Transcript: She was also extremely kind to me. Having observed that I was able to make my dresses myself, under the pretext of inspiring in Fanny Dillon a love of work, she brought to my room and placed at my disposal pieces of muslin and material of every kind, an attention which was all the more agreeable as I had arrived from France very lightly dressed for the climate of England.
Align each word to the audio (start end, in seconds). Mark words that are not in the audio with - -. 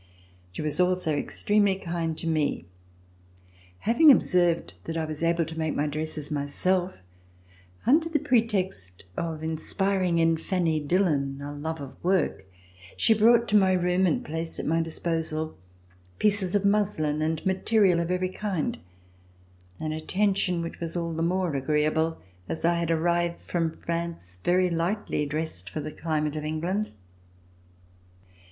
She 0.51 0.63
was 0.63 0.79
also 0.79 1.15
extremely 1.15 1.75
kind 1.75 2.17
to 2.17 2.25
me. 2.25 2.65
Having 3.81 4.11
observed 4.11 4.73
that 4.85 4.97
I 4.97 5.05
was 5.05 5.21
able 5.21 5.45
to 5.45 5.59
make 5.59 5.75
my 5.75 5.85
dresses 5.85 6.31
myself, 6.31 6.97
under 7.85 8.09
the 8.09 8.17
pretext 8.17 9.03
of 9.15 9.43
inspiring 9.43 10.17
in 10.17 10.37
Fanny 10.37 10.79
Dillon 10.79 11.39
a 11.39 11.53
love 11.53 11.79
of 11.79 12.03
work, 12.03 12.47
she 12.97 13.13
brought 13.13 13.47
to 13.49 13.55
my 13.55 13.73
room 13.73 14.07
and 14.07 14.25
placed 14.25 14.57
at 14.57 14.65
my 14.65 14.81
disposal 14.81 15.55
pieces 16.17 16.55
of 16.55 16.65
muslin 16.65 17.21
and 17.21 17.45
material 17.45 17.99
of 17.99 18.09
every 18.09 18.29
kind, 18.29 18.79
an 19.79 19.91
attention 19.91 20.63
which 20.63 20.79
was 20.79 20.97
all 20.97 21.13
the 21.13 21.21
more 21.21 21.53
agreeable 21.53 22.17
as 22.49 22.65
I 22.65 22.73
had 22.73 22.89
arrived 22.89 23.39
from 23.39 23.77
France 23.77 24.39
very 24.43 24.71
lightly 24.71 25.27
dressed 25.27 25.69
for 25.69 25.79
the 25.79 25.91
climate 25.91 26.35
of 26.35 26.43
England. 26.43 26.89